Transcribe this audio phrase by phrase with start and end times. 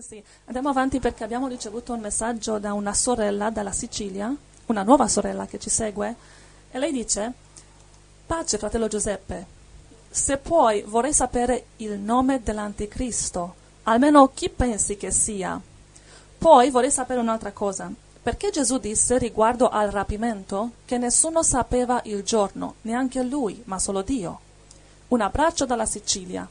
[0.00, 4.32] Sì, andiamo avanti perché abbiamo ricevuto un messaggio da una sorella dalla Sicilia,
[4.66, 6.14] una nuova sorella che ci segue,
[6.70, 7.32] e lei dice,
[8.24, 9.46] pace fratello Giuseppe,
[10.08, 15.60] se puoi vorrei sapere il nome dell'anticristo, almeno chi pensi che sia.
[16.38, 17.90] Poi vorrei sapere un'altra cosa,
[18.22, 24.02] perché Gesù disse riguardo al rapimento che nessuno sapeva il giorno, neanche lui, ma solo
[24.02, 24.40] Dio.
[25.08, 26.48] Un abbraccio dalla Sicilia.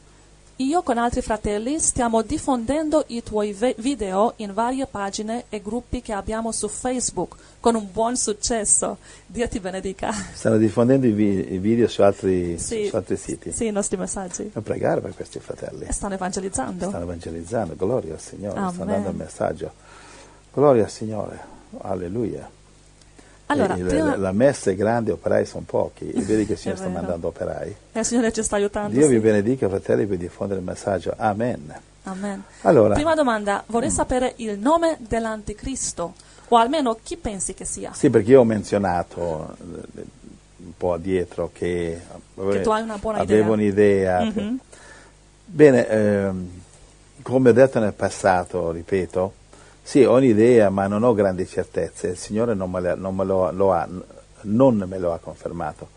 [0.60, 6.12] Io con altri fratelli stiamo diffondendo i tuoi video in varie pagine e gruppi che
[6.12, 8.98] abbiamo su Facebook con un buon successo.
[9.24, 10.10] Dio ti benedica.
[10.12, 12.88] Stanno diffondendo i, vi- i video su altri, Sì.
[12.88, 13.52] su altri siti.
[13.52, 14.50] Sì, i nostri messaggi.
[14.52, 15.84] A pregare per questi fratelli.
[15.86, 16.88] E stanno evangelizzando.
[16.88, 18.94] Stanno evangelizzando, gloria al Signore, stanno Amen.
[18.94, 19.72] dando il messaggio.
[20.52, 21.38] Gloria al Signore,
[21.82, 22.50] alleluia.
[23.50, 26.58] Allora, E il- prima- La messa è grande, operai sono pochi, e vedi che il
[26.58, 27.74] Signore sta mandando operai.
[27.92, 28.92] e il Signore ci sta aiutando.
[28.94, 29.12] Dio sì.
[29.14, 31.14] vi benedica, fratelli, per diffondere il messaggio.
[31.16, 31.74] Amen.
[32.04, 32.42] Amen.
[32.62, 36.14] Allora, Prima domanda, vorrei sapere il nome dell'anticristo,
[36.48, 37.92] o almeno chi pensi che sia.
[37.94, 40.02] sì, perché io ho menzionato eh,
[40.56, 42.00] un po' dietro che,
[42.34, 44.20] Che tu hai una buona avevo idea.
[44.20, 44.42] un'idea.
[44.42, 44.58] Mhm.
[45.44, 46.48] Bene, ehm,
[47.22, 49.32] come ho detto nel passato, ripeto,
[49.88, 52.08] sì, ho un'idea, ma non ho grandi certezze.
[52.08, 53.88] Il Signore non me, le- non me lo, lo ha,
[54.42, 55.88] non me lo ha confermato.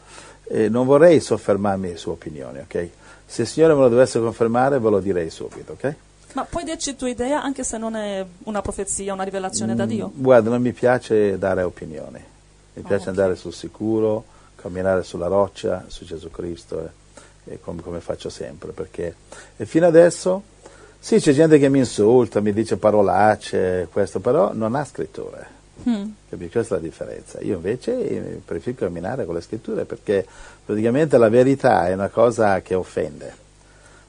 [0.44, 2.90] Eh, non vorrei soffermarmi su opinioni, ok?
[3.26, 5.96] Se il Signore me lo dovesse confermare, ve lo direi subito, ok?
[6.36, 10.08] Ma puoi dirci tua idea anche se non è una profezia, una rivelazione da Dio?
[10.16, 12.18] Mm, Guarda, non mi piace dare opinioni,
[12.74, 13.08] mi Ah, piace ok.
[13.10, 14.24] andare sul sicuro,
[14.56, 16.80] camminare sulla roccia, su Gesù Cristo,
[17.46, 19.16] e, e come, come faccio sempre, perché
[19.58, 20.44] e fino adesso,
[21.04, 25.60] sì, c'è gente che mi insulta, mi dice parolacce, questo, però non ha scritture.
[25.90, 26.10] Mm.
[26.30, 26.52] Capisci?
[26.52, 27.40] Questa è la differenza.
[27.42, 30.24] Io invece eh, preferisco camminare con le scritture perché
[30.64, 33.34] praticamente la verità è una cosa che offende,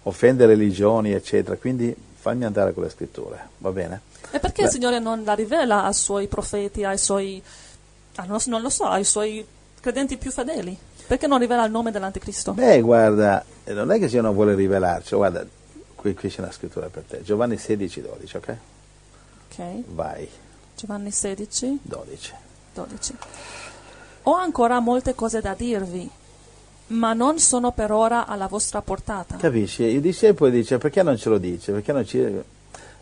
[0.03, 4.03] offende religioni, eccetera, quindi fammi andare con le scritture, va bene?
[4.31, 4.69] E perché Beh.
[4.69, 7.43] il Signore non la rivela ai suoi profeti, ai suoi,
[8.17, 9.45] ah, non, lo so, ai suoi
[9.81, 10.77] credenti più fedeli?
[11.07, 12.53] Perché non rivela il nome dell'anticristo?
[12.53, 15.45] Beh, guarda, non è che Dio non vuole rivelarci, guarda,
[16.03, 18.57] qui, qui c'è una scrittura per te, Giovanni 16, 12, ok?
[19.53, 19.65] Ok,
[19.95, 20.29] Vai,
[20.77, 22.33] Giovanni 16, 12.
[22.75, 23.15] 12.
[24.25, 26.11] Ho ancora molte cose da dirvi,
[26.89, 29.37] ma non sono per ora alla vostra portata.
[29.37, 29.85] Capisci?
[29.85, 31.71] Il discepolo dice perché non ce lo dice?
[31.73, 32.41] Perché non ci...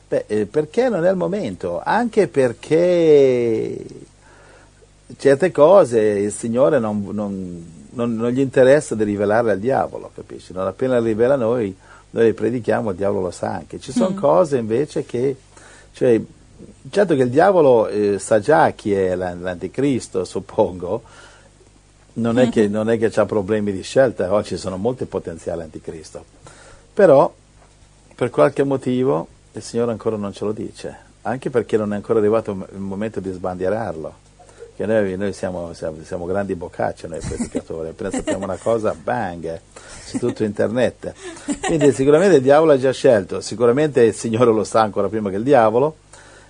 [0.08, 3.82] Beh, eh, perché non è il momento, anche perché
[5.16, 10.52] certe cose il Signore non, non- non- non gli interessa di rivelarle al diavolo, capisci?
[10.52, 11.74] Non appena le rivela a noi,
[12.10, 13.78] noi predichiamo, il diavolo lo sa anche.
[13.80, 14.16] Ci sono Mm.
[14.16, 15.36] cose invece che,
[15.92, 16.20] cioè,
[16.90, 21.02] certo che il diavolo eh, sa già chi è la- l'anticristo, suppongo,
[22.14, 25.62] non è che, non è che ha problemi di scelta, oggi ci sono molti potenziali
[25.62, 26.24] anticristo,
[26.92, 27.32] però
[28.14, 32.18] per qualche motivo il Signore ancora non ce lo dice, anche perché non è ancora
[32.18, 34.28] arrivato il momento di sbandierarlo.
[34.80, 39.60] Che noi, noi siamo, siamo, siamo grandi boccacce, noi predicatori, appena sappiamo una cosa, bang,
[40.06, 41.12] su tutto internet.
[41.66, 45.36] Quindi sicuramente il diavolo ha già scelto, sicuramente il Signore lo sa ancora prima che
[45.36, 45.94] il diavolo,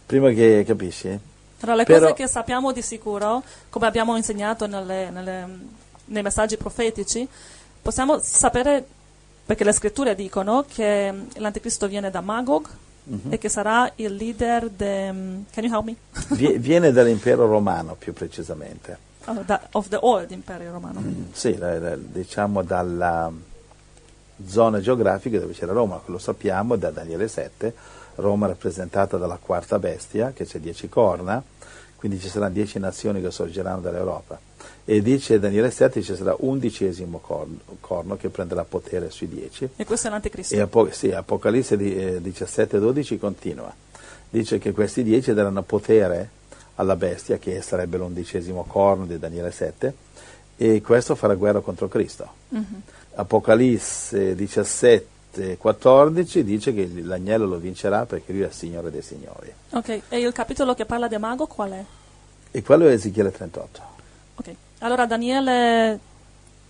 [0.06, 1.18] prima che, capisci?
[1.58, 5.58] Tra le Però- cose che sappiamo di sicuro, come abbiamo insegnato nelle- nelle-
[6.04, 7.26] nei messaggi profetici,
[7.82, 8.86] possiamo sapere,
[9.44, 12.64] perché le scritture dicono che l'anticristo viene da Magog
[13.04, 13.32] Mhm.
[13.32, 15.06] e che sarà il leader de...
[15.50, 15.96] Can you help me?
[16.36, 19.08] Vie- Viene dall'impero romano più precisamente.
[19.26, 21.02] Oh, da- of the old Imperio Romano.
[21.32, 23.30] Sì, la- la- diciamo dalla
[24.46, 27.74] zona geografica dove c'era Roma, lo sappiamo da Daniele 7,
[28.16, 31.42] Roma rappresentata dalla quarta bestia, che c'è dieci corna,
[32.00, 34.40] quindi ci saranno dieci nazioni che sorgeranno dall'Europa.
[34.86, 39.68] E dice Daniele 7 ci sarà undicesimo corno, corno che prenderà potere sui dieci.
[39.76, 40.54] E questo è l'anticristo.
[40.54, 43.70] E Apo- sì, Apocalisse di, eh, 17-12 continua.
[44.30, 46.30] Dice che questi dieci daranno potere
[46.76, 49.94] alla bestia, che sarebbe l'undicesimo corno di Daniele 7,
[50.56, 52.26] e questo farà guerra contro Cristo.
[52.48, 52.82] Mhm.
[53.16, 59.52] Apocalisse 17-14 dice che l'agnello lo vincerà perché lui è il Signore dei Signori.
[59.72, 61.84] Ok, e il capitolo che parla di Mago qual è?
[62.52, 63.82] E quello è Ezechiele 38.
[64.36, 65.98] Ok, allora Daniele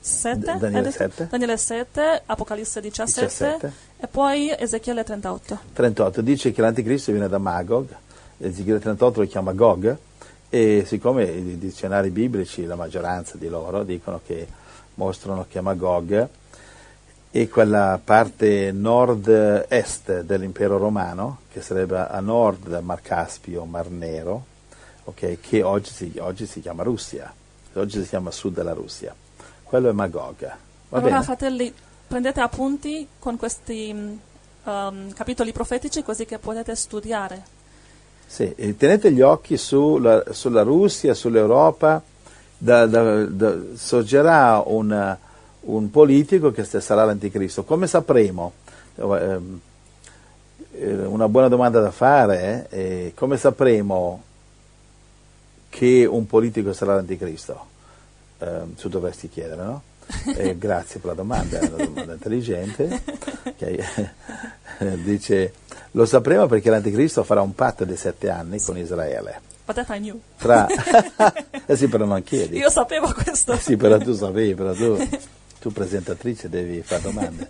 [0.00, 0.96] 7, D- Daniele hai detto?
[0.96, 1.26] 7.
[1.30, 3.72] Daniele 7, Apocalisse 17, 17.
[3.98, 5.58] e poi Ezechiele 38.
[5.72, 7.86] 38 dice che l'anticristo viene da Magog,
[8.38, 9.96] Ezechiele 38 lo chiama Gog,
[10.48, 14.46] e siccome i dizionari biblici, la maggioranza di loro, dicono che
[14.94, 16.28] mostrano che Magog
[17.30, 24.44] è quella parte nord-est dell'impero romano, che sarebbe a nord del Mar Caspio, Mar Nero,
[25.10, 27.32] ok, che oggi si, oggi si chiama Russia,
[27.74, 29.14] oggi si chiama sud della Russia.
[29.62, 30.40] Quello è Magog.
[30.40, 31.24] Va allora, bene?
[31.24, 31.72] fratelli,
[32.06, 34.18] prendete appunti con questi
[34.64, 37.58] um, capitoli profetici così che potete studiare.
[38.26, 42.00] Sì, tenete gli occhi sulla, sulla Russia, sull'Europa,
[42.56, 45.16] da, da, da, sorgerà un,
[45.60, 47.64] un, politico che sarà l'anticristo.
[47.64, 48.52] Come sapremo?
[48.94, 49.60] Ehm,
[50.72, 54.22] eh, una buona domanda da fare è come sapremo
[55.70, 57.66] che un politico sarà l'anticristo?
[58.38, 59.82] Eh, tu dovresti chiedere, no?
[60.36, 63.02] Eh, grazie per la domanda, è una domanda intelligente.
[63.44, 63.78] Okay.
[65.02, 65.52] Dice,
[65.92, 68.66] lo sapremo perché l'anticristo farà un patto di sette anni sì.
[68.66, 69.48] con Israele.
[69.70, 70.20] I knew.
[70.36, 70.66] Tra...
[71.66, 72.56] eh sì, però non chiedi.
[72.56, 73.52] Io sapevo questo.
[73.52, 74.98] Eh sì, però tu sapevi, però tu,
[75.60, 77.48] tu presentatrice devi fare domande.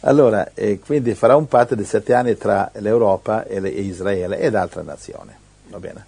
[0.00, 4.38] Allora, eh, quindi farà un patto di sette anni tra l'Europa e, le, e Israele
[4.38, 5.32] ed altre nazioni.
[5.68, 6.06] Va bene?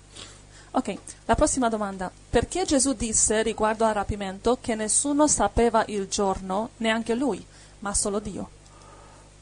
[0.74, 0.94] Ok,
[1.26, 2.10] la prossima domanda.
[2.30, 7.44] Perché Gesù disse riguardo al rapimento che nessuno sapeva il giorno, neanche lui,
[7.80, 8.48] ma solo Dio?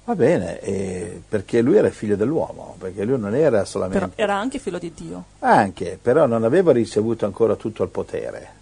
[0.04, 4.08] Va bene, eh, perché lui era figlio dell'uomo, perché lui non era solamente...
[4.08, 5.24] Però era anche figlio di Dio.
[5.38, 8.58] Anche, però non aveva ricevuto ancora tutto il potere.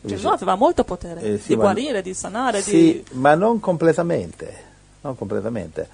[0.00, 2.62] Gesù aveva molto potere, eh, sì, di guarire, di sanare.
[2.62, 3.04] Sì, di...
[3.16, 4.62] ma non completamente,
[5.02, 5.88] non completamente.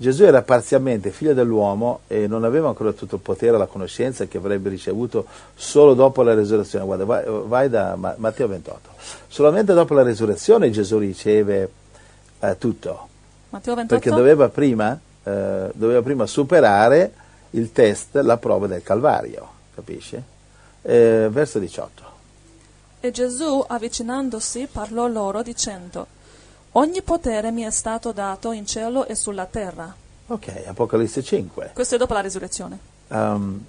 [0.00, 4.26] Gesù era parzialmente figlio dell'uomo e non aveva ancora tutto il potere e la conoscenza
[4.26, 6.84] che avrebbe ricevuto solo dopo la resurrezione.
[6.84, 8.90] Guarda, vai, vai da Matteo 28.
[9.26, 11.68] Solamente dopo la resurrezione Gesù riceve
[12.38, 13.08] eh, tutto.
[13.48, 14.00] Matteo 28?
[14.00, 17.12] Perché doveva prima, eh, doveva prima, superare
[17.50, 20.22] il test, la prova del Calvario, capisci?
[20.82, 22.02] Eh, verso 18.
[23.00, 26.06] E Gesù, avvicinandosi, parlò loro dicendo
[26.78, 29.92] Ogni potere mi è stato dato in cielo e sulla terra.
[30.28, 31.72] Ok, Apocalisse 5.
[31.74, 32.78] Questo è dopo la risurrezione.
[33.08, 33.64] Um,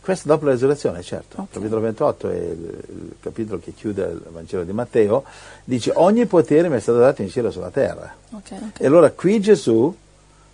[0.00, 1.42] questo dopo la risurrezione, certo.
[1.42, 1.52] Okay.
[1.52, 5.24] Capitolo 28 è il, il, capitolo che chiude il Vangelo di Matteo.
[5.62, 8.14] Dice ogni potere mi è stato dato in cielo e sulla terra.
[8.30, 8.70] Okay, okay.
[8.78, 9.94] E allora qui Gesù,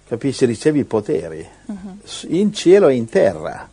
[0.04, 1.98] capisce, riceve i poteri uh-huh.
[2.30, 3.68] in cielo e in terra.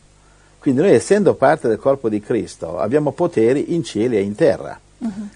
[0.59, 4.79] Quindi noi essendo parte del corpo di Cristo abbiamo poteri in cielo e in terra.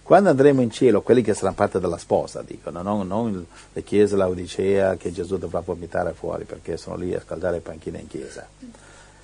[0.02, 4.16] Quando andremo in cielo, quelli che saranno parte della sposa, dicono, non, non le chiese
[4.16, 8.48] Laodicea che Gesù dovrà vomitare fuori perché sono lì a scaldare panchine in chiesa.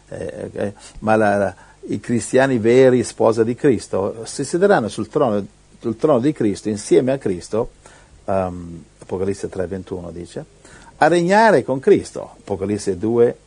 [0.10, 1.56] Eh, eh, ma la, la,
[1.88, 5.44] i cristiani veri, sposa di Cristo, si siederanno sul trono,
[5.80, 7.72] sul trono di Cristo insieme a Cristo,
[8.26, 10.46] um, Apocalisse 3:21 dice,
[10.98, 13.38] a regnare con Cristo, Apocalisse 2,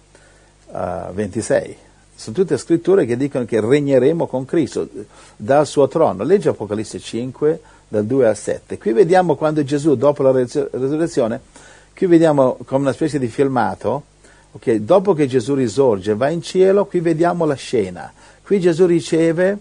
[0.67, 1.76] uh, 26
[2.19, 4.88] sono tutte scritture che dicono che regneremo con Cristo
[5.37, 6.25] dal suo trono.
[6.25, 8.76] Legge Apocalisse 5, dal 2 al 7.
[8.76, 11.41] Qui vediamo quando Gesù, dopo la resurrezione,
[11.94, 14.03] qui vediamo come una specie di filmato,
[14.50, 18.12] okay, dopo che Gesù risorge, va in cielo, qui vediamo la scena.
[18.43, 19.56] Qui Gesù riceve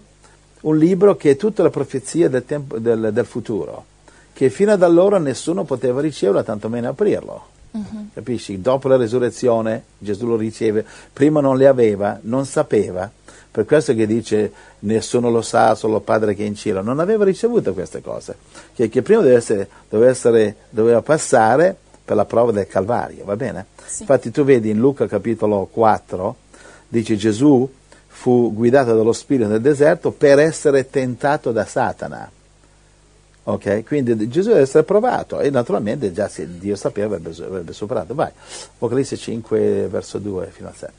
[0.62, 3.84] un libro che è tutta la profezia del, tempo, del, del futuro,
[4.32, 7.56] che fino ad allora nessuno poteva riceverlo, tantomeno aprirlo.
[7.70, 8.08] Uh-huh.
[8.14, 8.60] Capisci?
[8.60, 13.10] Dopo la risurrezione Gesù lo riceve, prima non le aveva, non sapeva,
[13.50, 17.00] per questo che dice nessuno lo sa, solo il Padre che è in cielo, non
[17.00, 18.36] aveva ricevuto queste cose,
[18.74, 23.36] che, che prima deve essere, doveva, essere, doveva passare per la prova del Calvario, va
[23.36, 23.66] bene?
[23.84, 24.02] Sì.
[24.02, 26.36] Infatti tu vedi in Luca capitolo 4,
[26.88, 27.68] dice Gesù
[28.06, 32.30] fu guidato dallo Spirito nel deserto per essere tentato da Satana.
[33.48, 33.82] Okay?
[33.82, 38.14] Quindi Gesù deve essere provato e naturalmente già se Dio sapeva avrebbe, avrebbe superato.
[38.14, 38.30] Vai,
[38.74, 40.92] Apocalisse 5 verso 2 fino al 7.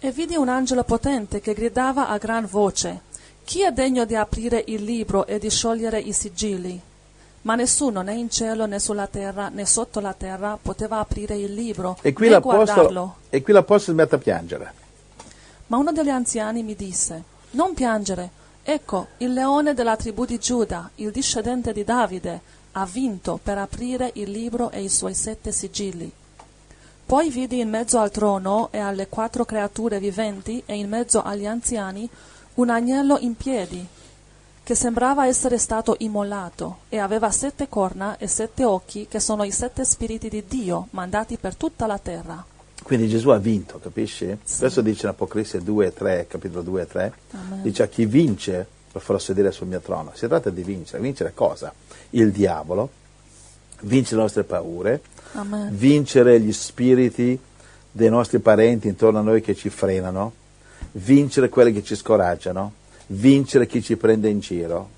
[0.00, 3.02] E vidi un angelo potente che gridava a gran voce,
[3.44, 6.80] chi è degno di aprire il libro e di sciogliere i sigilli?
[7.42, 11.54] Ma nessuno, né in cielo né sulla terra né sotto la terra, poteva aprire il
[11.54, 13.16] libro e qui né guardarlo.
[13.30, 14.72] E qui l'Apostolo si mette a piangere.
[15.68, 17.22] Ma uno degli anziani mi disse,
[17.52, 18.30] non piangere,
[18.62, 22.40] Ecco, il leone della tribù di Giuda, il discendente di Davide,
[22.72, 26.12] ha vinto per aprire il libro e i suoi sette sigilli.
[27.06, 31.46] Poi vidi in mezzo al trono e alle quattro creature viventi e in mezzo agli
[31.46, 32.08] anziani
[32.54, 33.84] un agnello in piedi,
[34.62, 39.50] che sembrava essere stato immolato, e aveva sette corna e sette occhi, che sono i
[39.50, 42.44] sette spiriti di Dio mandati per tutta la terra.
[42.82, 44.36] Quindi Gesù ha vinto, capisci?
[44.42, 44.58] Sì.
[44.58, 47.12] Questo dice in Apocalisse 2 e 3, capitolo 2 e 3.
[47.32, 47.62] Amen.
[47.62, 50.10] Dice a chi vince lo farò sedere sul mio trono.
[50.14, 51.02] Si tratta di vincere.
[51.02, 51.72] Vincere cosa?
[52.10, 52.90] Il diavolo,
[53.82, 55.68] vincere le nostre paure, Amen.
[55.76, 57.38] vincere gli spiriti
[57.92, 60.32] dei nostri parenti intorno a noi che ci frenano,
[60.92, 62.72] vincere quelli che ci scoraggiano,
[63.08, 64.88] vincere chi ci prende in giro,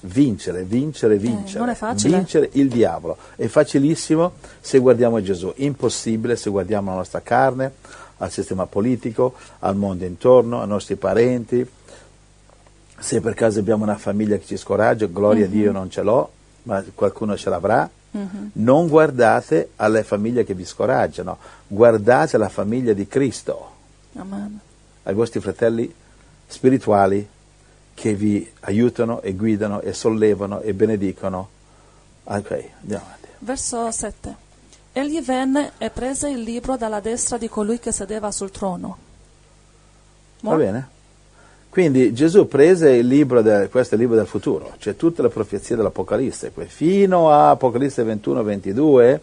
[0.00, 1.76] vincere, vincere, vincere.
[2.08, 2.08] Eh.
[2.08, 3.16] Vincere il diavolo.
[3.36, 7.72] È facilissimo se guardiamo Gesù, impossibile se guardiamo la nostra carne,
[8.18, 11.68] al sistema politico, al mondo intorno, ai nostri parenti.
[12.98, 15.52] Se per caso abbiamo una famiglia che ci scoraggia, gloria mm-hmm.
[15.52, 16.30] a Dio non ce l'ho,
[16.64, 17.88] ma qualcuno ce l'avrà.
[18.54, 21.38] Non guardate alle famiglie che vi scoraggiano,
[21.68, 23.70] guardate la famiglia di Cristo,
[24.16, 24.58] Amen.
[25.04, 25.94] ai vostri fratelli
[26.48, 27.28] spirituali
[28.00, 31.48] che vi aiutano e guidano e sollevano e benedicono.
[32.24, 33.28] Ok, andiamo avanti.
[33.40, 34.34] Verso 7.
[34.92, 38.96] Egli venne e prese il libro dalla destra di colui che sedeva sul trono.
[40.40, 40.64] Va More?
[40.64, 40.88] bene?
[41.68, 45.28] Quindi Gesù prese il libro, del- questo è il libro del futuro, c'è tutte le
[45.28, 49.20] profezie dell'Apocalisse, fino a Apocalisse 21-22,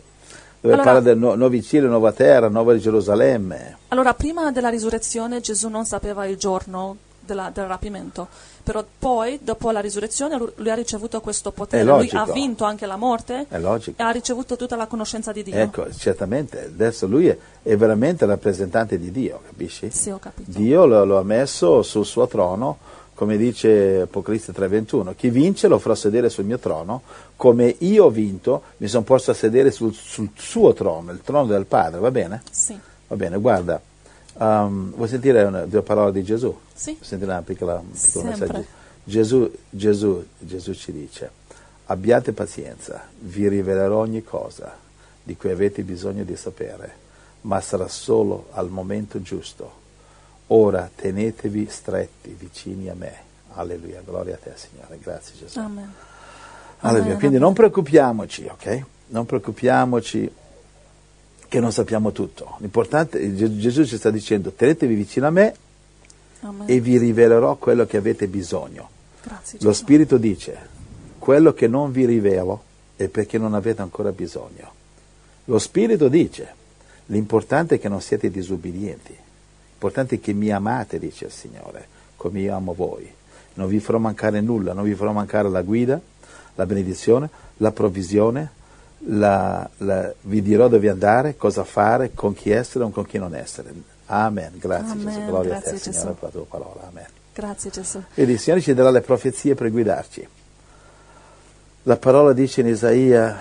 [0.62, 3.78] dove Allora- parla del nu- nuovi cieli, nuova terra, nuova Gerusalemme.
[3.88, 8.30] Allora, prima della risurrezione Gesù non sapeva il giorno della- del rapimento,
[8.68, 12.86] però poi, dopo la risurrezione, lu- lui ha ricevuto questo potere, lui ha vinto anche
[12.86, 14.02] la morte È logico.
[14.02, 15.56] e ha ricevuto tutta la conoscenza di Dio.
[15.56, 19.90] Ecco, certamente, adesso lui è, è veramente rappresentante di Dio, capisci?
[19.90, 20.52] Sì, ho capito.
[20.52, 22.78] Dio lo, lo ha messo sul suo trono,
[23.14, 27.04] come dice Apocalisse 3:21, chi vince lo farò sedere sul mio trono,
[27.38, 31.46] come io ho vinto mi sono posto a sedere sul, sul suo trono, il trono
[31.46, 32.42] del Padre, va bene?
[32.52, 33.80] Sì, Va bene, guarda,
[34.38, 36.56] um, vuoi sentire una, due parole di Gesù?
[36.74, 38.66] sì, sentire una piccola, un piccolo messaggio?
[39.04, 41.32] Gesù, Gesù, Gesù ci dice,
[41.86, 44.76] abbiate pazienza, vi rivelerò ogni cosa
[45.24, 47.06] di cui avete bisogno di sapere,
[47.42, 49.86] ma sarà solo al momento giusto.
[50.48, 53.26] Ora tenetevi stretti vicini a me.
[53.54, 55.60] Alleluia, gloria a te Signore, grazie Gesù.
[55.60, 55.94] Amen.
[56.80, 57.06] Alleluia.
[57.06, 58.86] Amen, Quindi non preoccupiamoci, ok?
[59.08, 60.32] Non preoccupiamoci
[61.48, 62.56] che non sappiamo tutto.
[62.60, 65.56] L'importante, Ge- Gesù ci sta dicendo, tenetevi vicino a me
[66.42, 66.70] Amen.
[66.70, 68.90] e vi rivelerò quello che avete bisogno.
[69.24, 69.74] Grazie Lo.
[69.74, 70.58] Spirito dice,
[71.20, 72.64] quello che non vi rivelo
[72.96, 74.72] è perché non avete ancora bisogno.
[75.46, 76.54] Lo Spirito dice,
[77.08, 79.16] l'importante è che non siete disubbidienti,
[79.70, 83.10] l'importante è che mi amate, dice il Signore, come io amo voi.
[83.54, 86.00] Non vi farò mancare nulla, non vi farò mancare la guida,
[86.56, 88.52] la benedizione, la provvisione,
[89.00, 93.36] la- la- vi dirò dove andare, cosa fare, con chi essere o con chi non
[93.36, 93.74] essere.
[94.08, 94.54] Amen.
[94.58, 95.06] Grazie Amen.
[95.06, 95.26] Gesù.
[95.26, 96.14] Gloria a Grazie, te, Signore, Gesù.
[96.16, 96.88] per la tua parola.
[96.88, 97.06] Amen.
[97.34, 98.04] Grazie Gesù.
[98.14, 100.28] Vedi, il Signore ci darà le profezie per guidarci.
[101.84, 103.38] La parola dice in Isaia,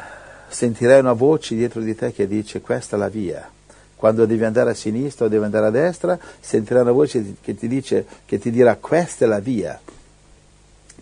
[0.49, 3.49] sentirai una voce dietro di te che dice questa è la via.
[3.97, 7.67] Quando devi andare a sinistra o devi andare a destra, sentirai una voce che ti,
[7.67, 9.81] dice, che ti dirà questa è la via.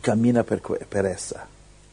[0.00, 1.46] Cammina per, per essa.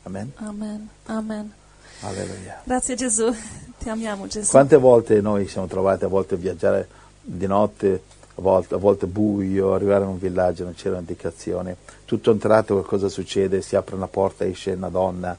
[0.03, 0.31] Amen.
[0.35, 0.89] Amen.
[1.07, 1.53] Amen.
[2.01, 2.61] Alleluia.
[2.63, 3.33] Grazie Gesù.
[3.79, 4.49] Ti amiamo Gesù.
[4.51, 6.87] Quante volte noi siamo trovati a volte a viaggiare
[7.21, 8.01] di notte,
[8.35, 11.75] a volte, a volte buio, arrivare in un villaggio, non c'erano indicazioni.
[12.05, 15.35] Tutto un tratto qualcosa succede, si apre una porta, esce una donna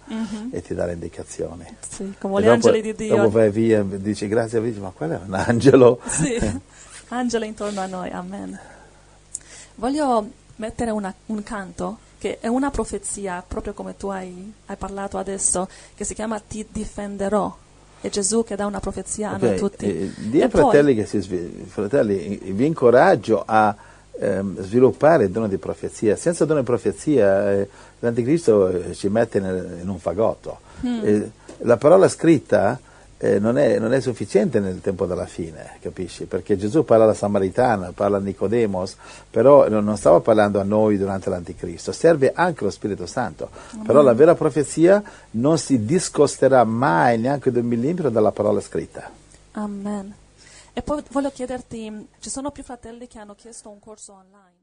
[0.50, 1.64] e ti dà le indicazioni.
[1.88, 3.16] Sì, come E gli dopo, angeli di Dio.
[3.16, 6.00] dopo vai via e dici grazie a Dio, ma quello è un angelo.
[6.06, 6.38] Sì,
[7.08, 8.58] angeli intorno a noi, amen.
[9.76, 10.26] Voglio
[10.56, 15.68] mettere una- un canto che è una profezia, proprio come tu hai, hai parlato adesso,
[15.96, 17.52] che si chiama Ti difenderò.
[18.00, 19.86] È Gesù che dà una profezia a noi tutti.
[19.86, 21.20] eh, dì ai E poi- fratelli che si
[21.66, 23.74] fratelli, vi incoraggio a
[24.20, 26.14] ehm, sviluppare il dono di profezia.
[26.14, 30.60] Senza dono di profezia eh, l'anticristo eh, ci mette nel- in un fagotto.
[30.86, 31.00] Hmm.
[31.02, 31.30] Eh,
[31.64, 32.78] la parola scritta
[33.22, 36.24] eh, non, è, non è sufficiente nel tempo della fine, capisci?
[36.24, 38.96] Perché Gesù parla alla Samaritana, parla a Nicodemos,
[39.30, 43.48] però non non stava parlando a noi durante l'anticristo, serve anche lo Spirito Santo.
[43.86, 45.00] Però la vera profezia
[45.32, 49.08] non si discosterà mai neanche di un millimetro dalla parola scritta.
[49.52, 50.12] Amen.
[50.72, 54.61] E poi voglio chiederti, ci sono più fratelli che hanno chiesto un corso online.